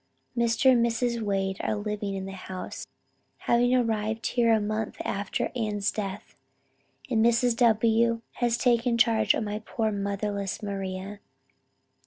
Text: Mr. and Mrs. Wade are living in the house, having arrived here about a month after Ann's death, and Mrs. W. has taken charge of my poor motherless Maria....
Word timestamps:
Mr. 0.35 0.71
and 0.71 0.83
Mrs. 0.83 1.21
Wade 1.21 1.57
are 1.59 1.75
living 1.75 2.15
in 2.15 2.25
the 2.25 2.31
house, 2.31 2.87
having 3.37 3.75
arrived 3.75 4.25
here 4.25 4.49
about 4.51 4.57
a 4.57 4.65
month 4.67 4.97
after 5.05 5.51
Ann's 5.55 5.91
death, 5.91 6.33
and 7.07 7.23
Mrs. 7.23 7.55
W. 7.57 8.23
has 8.37 8.57
taken 8.57 8.97
charge 8.97 9.35
of 9.35 9.43
my 9.43 9.61
poor 9.63 9.91
motherless 9.91 10.63
Maria.... 10.63 11.19